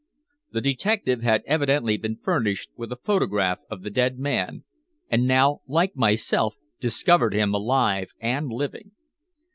[0.51, 4.63] The detective had evidently been furnished with a photograph of the dead man,
[5.11, 8.93] and now, like myself, discovered him alive and living.